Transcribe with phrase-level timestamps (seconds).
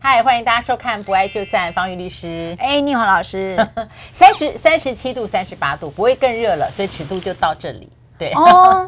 [0.00, 2.56] 嗨，欢迎大家收看《不爱就散》，方玉律师。
[2.60, 3.56] 哎，你好，老师。
[4.12, 7.90] 三十三十七度，三十八度，不会更热了，所以尺度就到这里。
[8.16, 8.86] 对哦，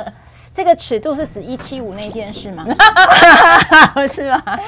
[0.53, 2.65] 这个尺度是指一七五那件事吗？
[4.09, 4.61] 是吗？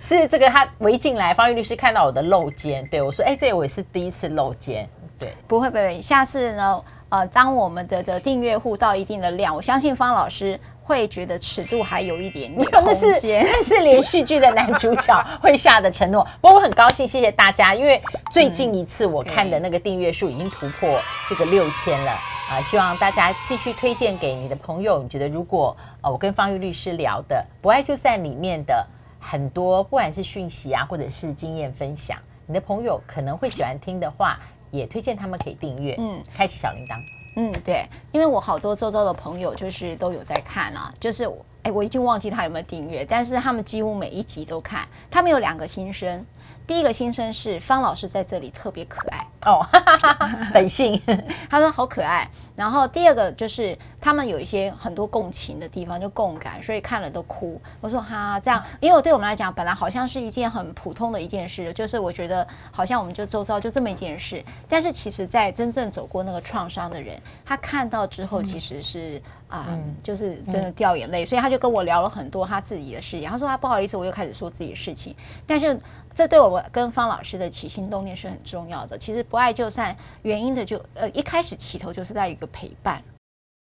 [0.00, 4.88] 是这个，他我一进来，方玉律师看到我的露肩，对我说：“哎，这我也是第一次露肩。”
[5.20, 6.82] 对，不会，不会，下次呢？
[7.10, 10.58] 呃，当我们的的订阅户到一定的量，我相信方老师。
[10.84, 16.26] 会觉得尺度还有一点点空间，那是连续剧的男主角会下的承诺。
[16.40, 22.10] 不过我很高兴，谢谢大家，因为最近一次我看的那个订阅数已经突破这个六千了
[22.50, 22.60] 啊！
[22.62, 25.02] 希望大家继续推荐给你的朋友。
[25.02, 28.86] 你觉得如果呃我跟方玉律师聊的《不爱就散》里面的
[29.20, 34.38] 很多，不管是讯息啊，或者是经验分享，你的朋友可能会喜欢听的话，
[34.72, 36.96] 也推荐他们可以订阅，嗯，开启小铃铛。
[37.36, 41.30] 嗯，对，因为我好多周遭的朋友就是都有在看啊，就是
[41.62, 44.88] 哎，我已经忘记他有没有订阅，但是他们几乎每一集都看。
[45.10, 46.26] 他们有两个心声，
[46.66, 49.66] 第一个心声是方老师在这里特别可爱哦，
[50.52, 51.00] 本性，
[51.50, 52.28] 他说好可爱。
[52.54, 57.60] 然后第二个就是他们有一些很多共情的地方，就共感，所以看了都哭。
[57.80, 64.44] 我说哈，这样，因为我对我们来讲，本来好像是一件很普通的一件事，就是我觉得好像我们就周遭就这么一件事。
[64.68, 71.24] 但是其实，在真正走过那个创伤的人，他看到之后，其实是啊、嗯嗯，就是真的掉眼泪。
[71.24, 73.28] 所以他就跟我聊了很多他自己的事情。
[73.28, 75.16] 他说他不好意思，我又开始说自己的事情。
[75.46, 75.76] 但是
[76.14, 78.98] 这对我跟方老师的起心动念是很重要的。
[78.98, 83.02] 其实不爱就散，原因的就呃一开始起头就是在一个陪伴，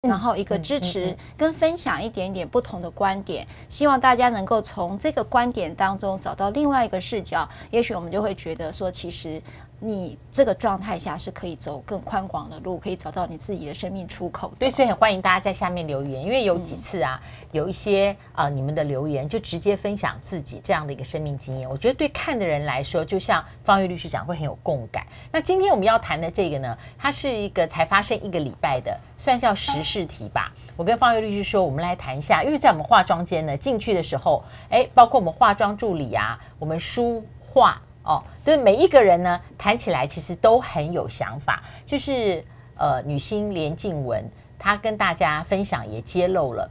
[0.09, 9.41] 然后一个支持跟分享一点点不同的观点，希望大家能够从这个观点当中找到另外一个视角，也许我们就会觉得说，其实。
[9.81, 14.53] 你这个状态下是可以走更宽广的路，可以找到你自己的生命出口。
[14.59, 17.21] 对，所以很欢迎大家在下面留言，因为有几次啊，
[17.53, 25.07] 有一些啊、呃，你们的留言就直接分享自己这样的一个生命经验，我觉得对看的人来说，就像方玉律师讲，会很有共感。
[25.31, 30.53] 那今天我们要谈的这个呢，它是一个才发生一个礼拜的，算是叫时事题吧。
[30.77, 37.81] 我跟方玉律师说，我们来谈一下，因为在我们化妆间呢，进去的时候，哎，包括我们化妆助理啊，我们梳化。
[38.09, 41.63] 哦，对，每一个人呢，谈起来其实都很有想法。
[41.85, 42.43] 就是
[42.75, 44.25] 呃，女星连静文，
[44.59, 46.71] 她跟大家分享也揭露了，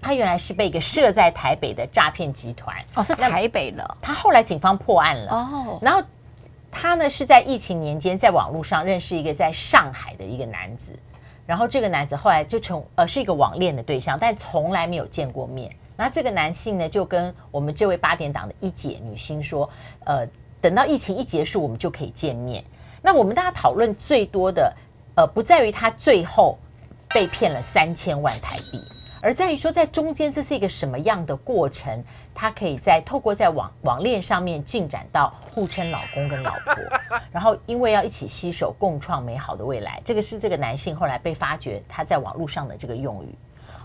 [0.00, 3.96] 她原来是被一个设在台北的诈骗集团哦，是台北的。
[4.00, 6.02] 她后来警方破案了哦，然后
[6.70, 10.90] 她呢是在疫情年间在网络上认识一个在上海的一个男子，
[11.44, 15.70] 然后这个男子后来就成呃是一个网恋的对象，但从来没有见过面。
[15.98, 19.68] 那这个男性呢就跟我们这位八点档的一姐女星说，
[20.04, 20.26] 呃。
[20.60, 22.64] 等到疫情一结束，我们就可以见面。
[23.02, 24.74] 那我们大家讨论最多的，
[25.14, 26.58] 呃，不在于他最后
[27.10, 28.80] 被骗了三千万台币，
[29.22, 32.02] 而在于说在中间这是一个什么样的过程，
[32.34, 36.74] 他可以在透过在网网恋上面进展到互称老公跟老婆，
[37.30, 43.34] 然后因为要一起携手共创美好的未来，这个是这个男性后来被发觉他在网络上的这个用语，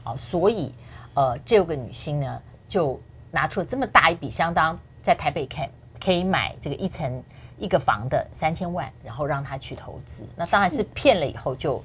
[0.04, 0.74] 啊，所以
[1.14, 3.00] 呃，这个女星呢就
[3.30, 5.70] 拿出了这么大一笔，相当在台北看。
[6.04, 7.24] 可以买这个一层
[7.58, 10.24] 一个房的三千万，然后让他去投资。
[10.36, 11.84] 那当然是骗了以后就，就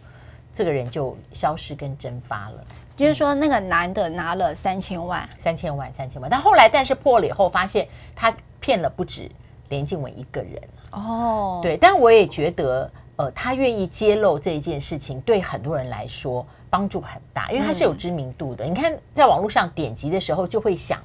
[0.55, 2.65] 这个人就消失跟蒸发了。
[2.97, 6.31] 就是说，那个男的拿了三千万，三千万，三千万。
[6.31, 9.31] 但后来，但是破了以后，发现他骗了不止
[9.69, 10.63] 连静文一个人。
[10.93, 11.77] 哦，对。
[11.77, 18.65] 但我也觉得，呃，他愿意揭露这一件事情，对很多人来说帮助很大，因为他是有知名度的。
[18.65, 20.99] 嗯、你看，在网络上点击的时候，就会想。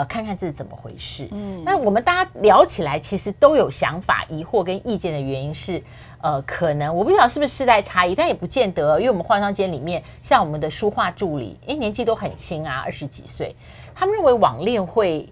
[0.00, 1.28] 呃，看看这是怎么回事。
[1.30, 5.82] 嗯，那我们大家聊起来，其实都有想法、疑惑跟意见的原因是，
[6.22, 13.54] 呃，可能我不知道是不是世代差异，但也不见得，因为我们化妆间里面，像我们的书画助理，哎，年纪都很轻啊，二十几岁，
[13.94, 15.28] 他们认为网恋会，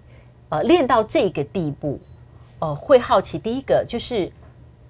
[0.49, 1.99] 呃，练到这个地步，
[2.59, 3.39] 呃，会好奇。
[3.39, 4.31] 第一个就是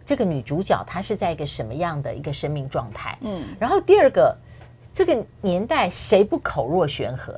[0.06, 3.18] 这个女主角她是在一个什么样的一个生命状态？
[3.22, 4.36] 嗯，然后第二个，
[4.92, 7.34] 这个年代谁不口若悬河？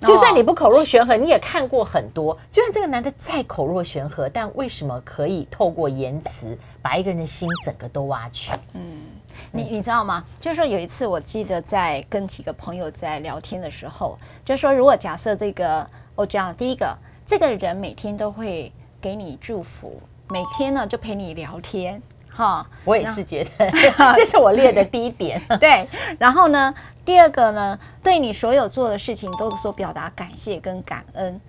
[0.00, 2.36] 就算你不口若悬河，你也看过很多。
[2.50, 8.52] 就算这个男的再口若悬河，但为什么可以透过言辞把一个人的心整个都挖去？
[8.74, 9.02] 嗯，
[9.50, 10.24] 你你知道吗？
[10.40, 15.84] 就是说有一次，我记得在跟几个朋友在聊天的时候，就是说如果假设这个，
[16.14, 16.96] 我讲第一个，
[17.26, 22.00] 这个人每天都会给你祝福，每天呢就陪你聊天，
[22.38, 23.68] 哈，我也是觉得
[24.14, 25.42] 这是我列的第一点。
[25.58, 25.88] 对，
[26.20, 26.72] 然后呢？
[27.04, 31.40] 第二个呢，对你所有做的事情都说表达感谢跟感恩。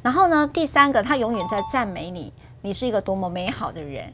[0.00, 4.12] 然后呢，第三个，他永远在赞美你，你是一个多么美好的人。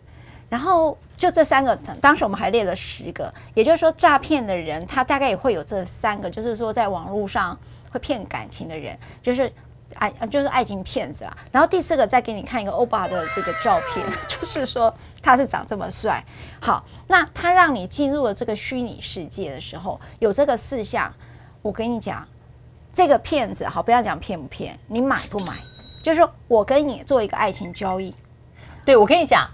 [0.48, 7.58] 然后就这三个，当时我们还列了十个，也就是说，诈骗的人他大概也会有这三个，就是说在网络上
[7.90, 9.52] 会骗感情的人，就是
[9.94, 11.36] 爱就是爱情骗子啦。
[11.50, 16.24] 然后第四个再给你看一个欧巴的这个照片， 就是说他是长这么帅。
[16.60, 21.12] 好，那他让你进入了这个虚拟世界的时候，有这个四项，
[21.62, 22.26] 我跟你讲，
[22.92, 25.54] 这个骗子好，不要讲骗不骗，你买不买？
[26.02, 28.14] 就是我跟你做一个爱情交易，
[28.84, 29.48] 对，我跟你讲。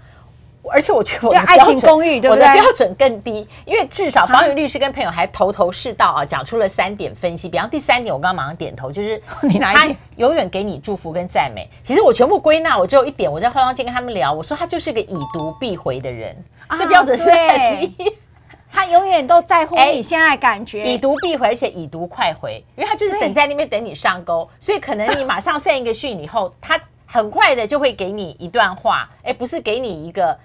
[0.69, 2.45] 而且我觉得我的爱情公寓，对不对？
[2.45, 7.49] 我的标准更低，因为至少芳玉律师跟朋友还头头是道啊，讲出了三点分析。
[7.49, 9.21] 比方第三点，我刚刚马上点头，就是
[9.59, 11.67] 他永远给你祝福跟赞美。
[11.83, 16.35] 其实我全部归纳，我只有一点，我在化妆间跟他们聊，我说他就是个已读必回的人，
[16.77, 17.95] 这标准是很低。
[18.71, 30.37] 他永远都在乎你现在感觉，已读必回，而且已读快回，因为他就是等在那边等你上钩， 所以可能你马上 send 一个讯以后，他很快的就会给你一段话，哎，不是给你一个。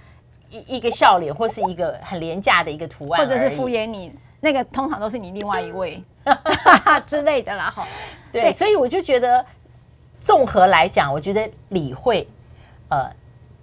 [0.51, 6.03] 一一个笑脸，或是一个很廉价的一个图案，或者是敷衍你，那个通常都是你另外一位
[7.07, 7.71] 之类的啦。
[7.71, 7.87] 哈，
[8.33, 9.45] 对，所以我就觉得，
[10.21, 12.27] 综合来讲，我觉得理会，
[12.89, 13.11] 呃，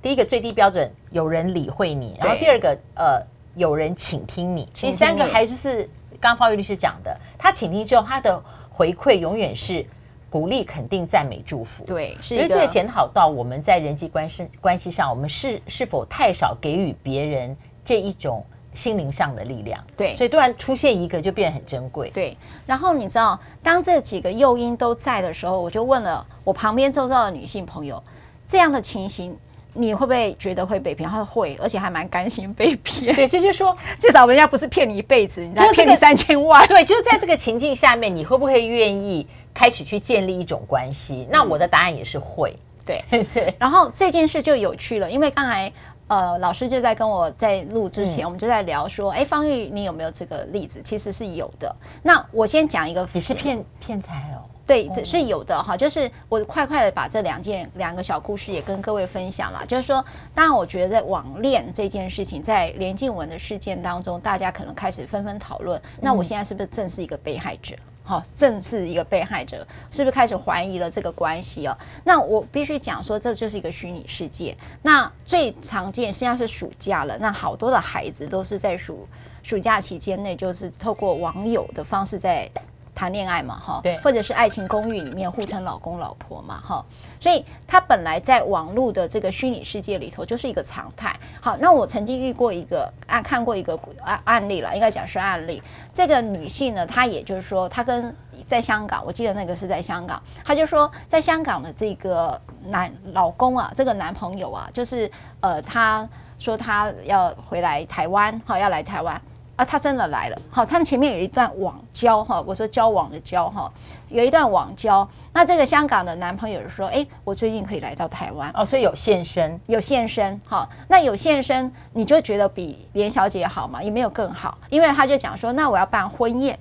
[0.01, 3.21] 第一个最低标准有人理会你，然后第二个呃
[3.55, 5.89] 有人倾听你，第三个还就是
[6.19, 9.85] 刚方玉律师讲的，他倾听之后，他的回馈永远是。
[10.33, 18.43] 鼓励、肯定、赞美、祝福，对，是因为这个检讨到我们在人际关系关系上，我们是是否太少给予别人这一种
[18.73, 19.79] 心灵上的力量？
[19.95, 22.09] 对，所以突然出现一个就变得很珍贵。
[22.09, 22.35] 对，
[22.65, 28.01] 然后你知道，当这几个诱因都在的时候，我就问了我旁边周遭的女性朋友，
[28.47, 29.37] 这样的情形。
[29.75, 31.09] 你会不会觉得会被骗？
[31.09, 33.15] 他说会，而且还蛮甘心被骗。
[33.15, 36.63] 对，所 以就是说，至少人家不是骗你一辈子，人家骗你三千万。
[36.67, 41.27] 对，就是在这个情境下面，你会不会愿意开始去建立一种关系？
[41.29, 42.55] 那我的答案也是会。
[42.85, 43.01] 对
[43.33, 43.53] 对。
[43.57, 45.71] 然后这件事就有趣了，因为刚才
[46.07, 50.81] 呃老师就在跟我在录之前，我们就在聊说，哎，方玉，你有没有这个例子？
[50.83, 51.73] 其实是有的。
[52.01, 54.43] 那我先讲一个，你是骗骗财哦。
[54.65, 59.61] 对，是有的哈，就是我快快的把这两件两个小故事也跟各位分享了。
[59.65, 60.03] 就是说，
[60.33, 65.81] 当然我觉得网恋这件事情，在连静文的事件当中，大家可能开始纷纷讨论。
[65.99, 67.75] 那我现在是不是正是一个被害者？
[68.03, 71.77] 好，正是一个被害者，是不是开始怀疑了这个关系哦？
[72.03, 74.55] 那我必须讲说，这就是一个虚拟世界。
[74.81, 79.07] 那最常见，现在是暑假了，那好多的孩子都是在暑
[79.41, 82.49] 暑假期间内，就是透过网友的方式在。
[82.95, 86.85] 谈恋爱嘛，哈，对，或者是爱情公寓里面互称老公老婆嘛，哈，
[87.19, 91.15] 所以他本来在网络的这个虚拟世界里头就是一个常态。
[91.41, 95.61] 好，那我曾经遇过一个案，看过一个案案例了，应该讲是案例。
[95.93, 106.07] 这个女性呢，她也就是说，她跟在香港，我记得那个是在香港，她就说在香港的这个男老公啊，这个男朋友啊，就是呃，她
[106.37, 109.19] 说她要回来台湾，哈，要来台湾。
[109.55, 113.71] 啊，他真的来了，好，他们前面有一段网交哈，我说交往的交哈，
[114.09, 115.07] 有一段网交。
[115.31, 118.49] 那这个香港的男朋友说，哎，我最近可以来到台湾。
[118.55, 123.83] 哦，所以有现身，有现身，好，那有现身，你就觉得比连小姐好吗？
[123.83, 126.57] 也没有更好，因为他就讲说，那我要办婚宴，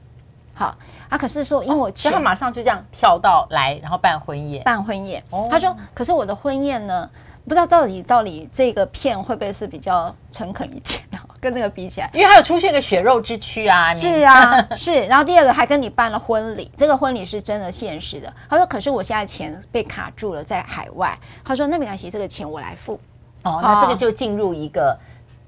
[0.53, 0.77] 好，
[1.09, 7.09] 啊，可是说因为我，所以他马上就这样跳到来，然后办婚宴，办婚宴，哦，他说，可是我的婚宴呢？
[7.45, 11.03] 不知道到底到底这个片会不会是比较诚恳一点，
[11.43, 15.05] 跟那个比起来，因为还有出现个血肉之躯啊，是啊， 是。
[15.07, 18.33] 然后第二个还跟你办了婚礼，这个婚礼是真的现实的。
[18.49, 23.01] 他说：“可是我现在钱被卡住了，在海外。”他说：“那没关系，这个钱我来付。”
[23.43, 24.97] 哦，那这个就进入一个。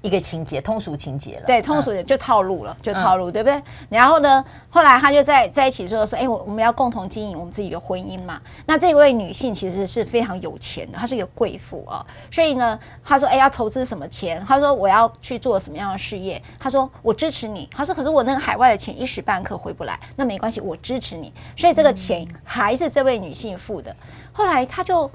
[0.05, 1.47] 一个情节，通俗情节了。
[1.47, 3.59] 对，通俗的就套路了，嗯、就套路，对不对？
[3.89, 12.05] 然后呢，后来他就在在一起之后说：“哎，我我们要共同经营我们自己的婚姻嘛。”那这位女性其实是非常有钱的，她是一个贵妇啊。
[12.29, 23.95] 所以呢，她说：“哎，要投资什么钱？”她说：“我要去做什么样的事业？”她说：“我支持你。”她说：“可是我那个海外的钱一时半刻回不来，那没关系，我支持你。”所以这个钱还是这位女性付的。
[24.31, 25.09] 后来她就。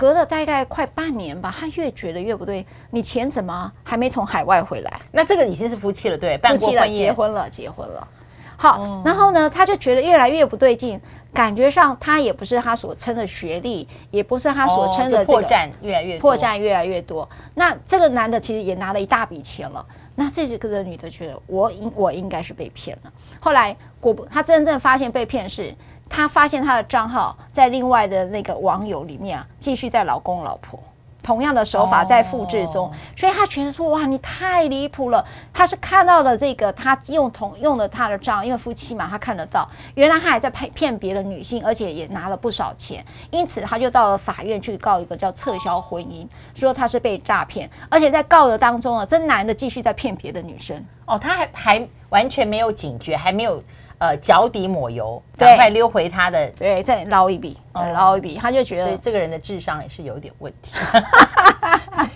[0.00, 2.64] 隔了大概快半年吧，他越觉得越不对。
[2.90, 4.90] 你钱怎么还没从海外回来？
[5.12, 8.08] 那这个已经是夫妻了，对，办过婚了，结婚了，结婚了。
[8.56, 10.98] 好，嗯、然后呢，他就觉得越来越不对劲，
[11.34, 17.28] 感觉上他也不是他所称的学历，也不是他所称的、这个哦、破绽越来越破绽越来越多。
[17.52, 19.84] 那这个男的其实也拿了一大笔钱了。
[20.14, 23.12] 那这几个女的觉得我应我应该是被骗了。
[23.38, 25.74] 后来果不，他真正发现被骗是。
[26.10, 30.78] 他发现他的账号在另外的那个网友里面啊，继续在老公老婆
[31.22, 35.22] 同样的手法在复制中，哦、所以他觉得说哇，你太离谱了。
[35.52, 50.82] 他是看到了这个，他用同用了他的账，因为夫妻嘛，他看得到，原来他还在骗骗别的女性，而且也拿了不少钱，因此他就到了法院去告一个叫撤销婚姻，说他是被诈骗，而且在告的当中啊，这男的继续在骗别的女生。
[51.04, 53.62] 哦，他还还完全没有警觉，还没有。
[54.00, 60.72] 呃脚底抹油，赶快溜回他的，对，再捞一笔，捞一笔，他就觉得这个人的智商也是有点问题。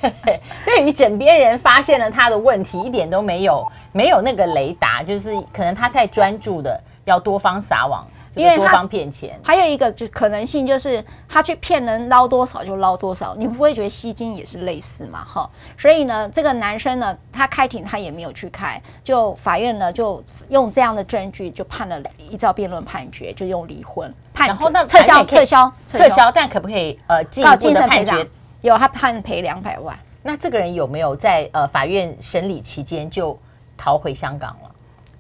[0.25, 8.03] 对，对于枕边人发现了他的问题，一点都没有没有那个雷达，就是可能他太专注的要多方撒网。
[8.35, 15.25] 因为多方骗钱，还有一个就可能性就是他去骗人捞多少就捞多少，你不会觉得吸金也是类似嘛？
[15.25, 15.49] 哈，
[15.79, 28.29] 所以呢，这个男生呢，他开庭他也没有去开，就法院呢就用这样的证据就判了，依照辩论判决就用离婚判，然后那撤销撤销撤销，但可不可以呃进一步的判决？
[28.63, 29.97] 有，他判赔两百万。
[30.23, 33.39] 那这个人有没有在呃法院审理期间就
[33.77, 34.71] 逃回香港了？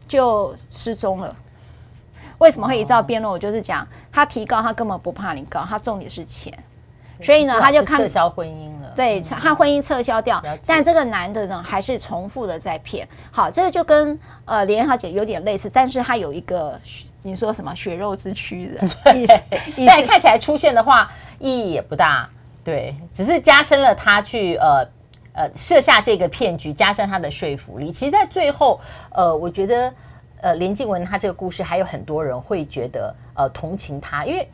[0.08, 1.36] 就失踪了。
[2.38, 3.32] 为什么会一照辩论？
[3.32, 6.52] 我就是讲，他提高，他根本不怕你高，他重点是钱，
[7.20, 8.92] 所以呢，他就看撤销婚姻了。
[8.96, 13.08] 对，他婚姻撤销掉，但这个男的呢，还是重复的在骗。
[13.30, 16.78] 好，这个就跟呃连小姐有点类似，但是他有一个
[17.22, 18.80] 你说什么血肉之躯的
[19.86, 22.28] 但看起来出现的话意义也不大，
[22.62, 24.86] 对，只是加深了他去呃
[25.32, 27.90] 呃设下这个骗局，加深他的说服力。
[27.90, 29.92] 其实，在最后，呃，我觉得。
[30.44, 34.46] 呃，林静文她这个故事，还有很多人会觉得呃同情她，因为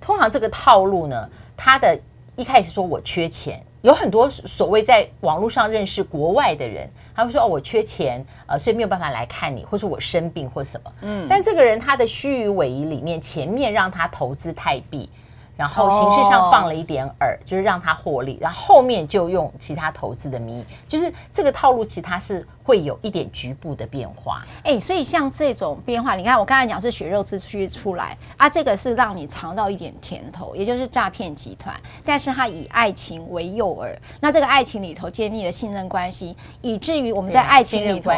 [0.00, 1.96] 通常这个套路呢，他的
[2.34, 15.08] 一开始说我缺钱，有很多所谓在网络上认识国外的人，他会说哦我缺钱，呃所以没有办法来看你，或是我生病或什么，嗯，但这个人他的虚与委蛇里面，前面让他投资泰币。
[15.56, 24.42] 然后形式上放了一点饵，就是让他获利，然后后面就用其他投资的名义，就是这个套路，其实它是会有一点局部的变化。
[24.64, 38.10] 哎，所以像这种变化，你看我刚才讲是血肉之躯出来啊，这个是让你尝到一点甜头，也就是诈骗集团，但是它以爱情为诱饵，那这个爱情里头建立了信任关系，以至于我们在爱情里头，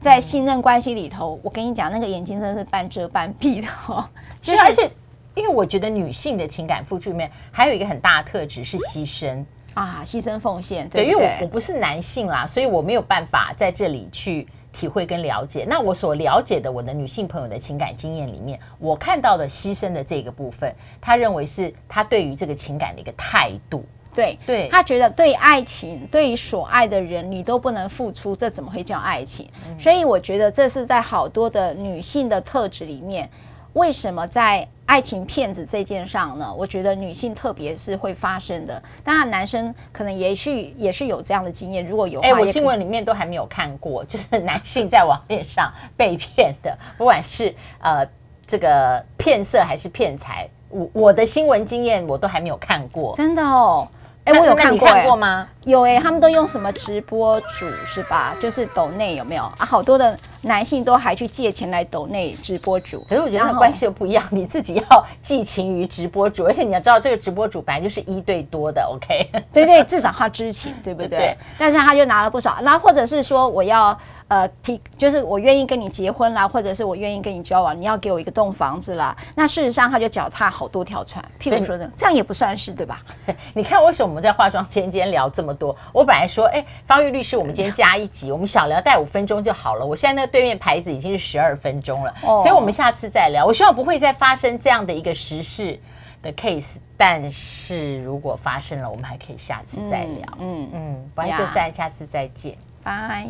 [0.00, 4.08] 在信任关系里头，我跟你讲，那个眼睛真的是半遮半闭的哦，
[4.40, 4.90] 就是而且。
[5.38, 10.88] 因为我觉得女性的情感付出里面还有一个很大的特质是牺牲啊，牺牲奉献。
[10.88, 15.64] 对，对，因为我我不是男性啦，所以我没有办法在这里去体会跟了解。
[15.68, 23.84] 那我所了解的我的女性朋友的情感经验里面，我看到的牺牲的这个部分，他认为是他对于这个情感的一个态度。
[24.14, 29.48] 对，对他觉得对爱情，对于所爱的人，你都不能付出，这怎么会叫爱情？
[29.68, 29.78] 嗯。
[29.78, 33.30] 所以我觉得这是在好多的女性的特质里面。
[33.74, 36.50] 为什么在爱情骗子这件上呢？
[36.56, 41.86] 我觉得女性特别是会发生的，当然男生可能也许也是有这样的经验。
[41.86, 48.02] 如果有，哎，我新闻里面都还没有看过， 就是男性在网面上被骗的， 不管是呃
[48.46, 53.86] 这个骗色还是骗财，我我的新闻经验我都还没有看过，真的哦。
[54.28, 55.46] 哎，我有看过，看过吗？
[55.64, 58.34] 有哎，他们都用什么直播主是吧？
[58.38, 59.64] 就是抖内有没有啊？
[59.64, 69.30] 好多的男性都还去借钱来抖内直播主，可是我觉得那关系又不一样，你自己要寄情于直播主，而且你要知道这个直播主本来就是一对多的，OK？
[69.52, 71.08] 对对，至少他知情，对不对？
[71.18, 71.36] 对。
[71.58, 73.98] 但是他就拿了不少，那或者是说我要。
[74.28, 79.16] 呃，提就是我愿意跟你结婚啦，或者是我愿意跟你交往，你要给我一个栋房子啦。
[79.34, 81.24] 那事实上，他就脚踏好多条船。
[81.40, 83.02] 譬如说的，这样也不算是对吧？
[83.54, 85.74] 你看，为什么我们在化妆间今天聊这么多？
[85.94, 89.86] 我本来说，哎，方玉律师，我们今天加一集，我们小聊带五分钟就好了。
[89.86, 93.46] 我现在那个对面牌子已经是十二分钟了，哦，所以我们下次再聊。
[93.46, 95.80] 我希望不会再发生这样的一个时事
[96.22, 100.28] 的 case，但是如果发生了，我们还可以下次再聊。
[100.38, 103.26] 嗯嗯，不然就算下次再见，拜。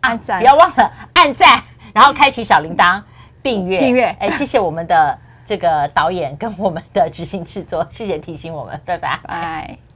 [0.00, 3.00] 按赞，不要忘了按赞，然后开启小铃铛，
[3.42, 4.04] 订阅订阅。
[4.18, 9.18] 哎，谢谢我们的这个导演跟我们的执行制作，谢谢提醒我们，拜拜。
[9.22, 9.89] 拜。